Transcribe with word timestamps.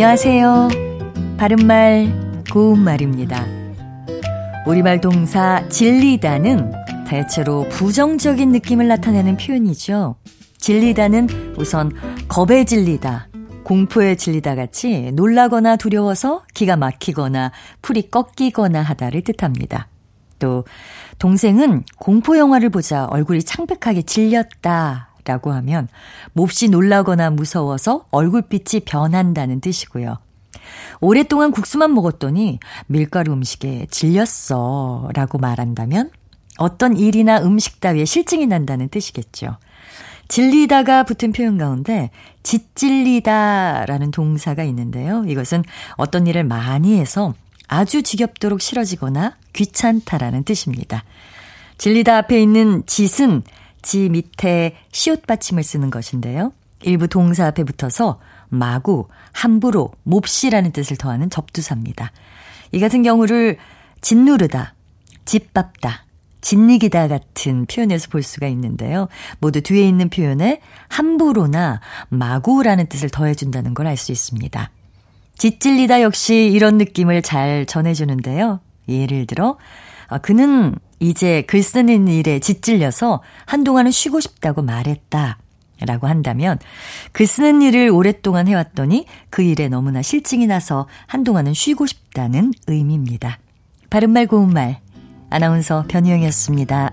안녕하세요. 0.00 0.68
바른말, 1.38 2.44
고운말입니다. 2.52 3.44
우리말 4.64 5.00
동사 5.00 5.68
질리다는 5.70 6.72
대체로 7.08 7.66
부정적인 7.68 8.52
느낌을 8.52 8.86
나타내는 8.86 9.36
표현이죠. 9.38 10.14
질리다는 10.58 11.56
우선 11.58 11.90
겁에 12.28 12.62
질리다, 12.62 13.26
공포에 13.64 14.14
질리다 14.14 14.54
같이 14.54 15.10
놀라거나 15.14 15.74
두려워서 15.74 16.44
기가 16.54 16.76
막히거나 16.76 17.50
풀이 17.82 18.08
꺾이거나 18.08 18.80
하다를 18.80 19.22
뜻합니다. 19.22 19.88
또 20.38 20.64
동생은 21.18 21.82
공포 21.98 22.38
영화를 22.38 22.70
보자 22.70 23.06
얼굴이 23.06 23.42
창백하게 23.42 24.02
질렸다 24.02 25.07
라고 25.28 25.52
하면 25.52 25.88
몹시 26.32 26.68
놀라거나 26.68 27.30
무서워서 27.30 28.06
얼굴빛이 28.10 28.80
변한다는 28.86 29.60
뜻이고요. 29.60 30.18
오랫동안 31.00 31.52
국수만 31.52 31.94
먹었더니 31.94 32.58
밀가루 32.86 33.32
음식에 33.32 33.86
질렸어 33.90 35.10
라고 35.14 35.38
말한다면 35.38 36.10
어떤 36.56 36.96
일이나 36.96 37.42
음식 37.42 37.80
따위에 37.80 38.04
실증이 38.06 38.46
난다는 38.46 38.88
뜻이겠죠. 38.88 39.58
질리다가 40.28 41.04
붙은 41.04 41.32
표현 41.32 41.58
가운데 41.58 42.10
짓질리다 42.42 43.86
라는 43.86 44.10
동사가 44.10 44.64
있는데요. 44.64 45.24
이것은 45.26 45.62
어떤 45.96 46.26
일을 46.26 46.44
많이 46.44 46.98
해서 46.98 47.34
아주 47.68 48.02
지겹도록 48.02 48.60
싫어지거나 48.60 49.36
귀찮다라는 49.52 50.44
뜻입니다. 50.44 51.04
질리다 51.78 52.16
앞에 52.18 52.42
있는 52.42 52.82
짓은 52.86 53.42
지 53.82 54.08
밑에 54.08 54.76
시옷 54.92 55.26
받침을 55.26 55.62
쓰는 55.62 55.90
것인데요. 55.90 56.52
일부 56.82 57.08
동사 57.08 57.46
앞에 57.46 57.64
붙어서 57.64 58.18
마구, 58.48 59.08
함부로, 59.32 59.92
몹시라는 60.04 60.72
뜻을 60.72 60.96
더하는 60.96 61.28
접두사입니다. 61.30 62.12
이 62.72 62.80
같은 62.80 63.02
경우를 63.02 63.58
짓누르다, 64.00 64.74
짓밟다, 65.24 66.04
짓이기다 66.40 67.08
같은 67.08 67.66
표현에서 67.66 68.08
볼 68.10 68.22
수가 68.22 68.46
있는데요. 68.48 69.08
모두 69.40 69.60
뒤에 69.60 69.86
있는 69.86 70.08
표현에 70.08 70.60
함부로나 70.88 71.80
마구라는 72.08 72.86
뜻을 72.86 73.10
더해준다는 73.10 73.74
걸 73.74 73.86
알 73.86 73.96
수 73.96 74.12
있습니다. 74.12 74.70
짓질리다 75.36 76.02
역시 76.02 76.50
이런 76.52 76.78
느낌을 76.78 77.22
잘 77.22 77.66
전해주는데요. 77.66 78.60
예를 78.88 79.26
들어, 79.26 79.50
아, 79.50 79.56
그는 80.16 80.74
이제 81.00 81.42
글 81.42 81.62
쓰는 81.62 82.08
일에 82.08 82.38
짓질려서 82.38 83.22
한동안은 83.44 83.90
쉬고 83.90 84.20
싶다고 84.20 84.62
말했다. 84.62 85.38
라고 85.86 86.08
한다면 86.08 86.58
글 87.12 87.26
쓰는 87.26 87.62
일을 87.62 87.90
오랫동안 87.90 88.48
해왔더니 88.48 89.06
그 89.30 89.42
일에 89.42 89.68
너무나 89.68 90.02
실증이 90.02 90.46
나서 90.48 90.88
한동안은 91.06 91.54
쉬고 91.54 91.86
싶다는 91.86 92.52
의미입니다. 92.66 93.38
바른말 93.88 94.26
고운말 94.26 94.80
아나운서 95.30 95.84
변희영이었습니다. 95.86 96.92